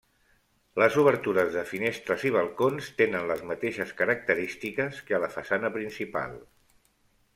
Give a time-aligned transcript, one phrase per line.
[0.83, 6.35] Les obertures de finestres i balcons tenen les mateixes característiques que a la façana principal.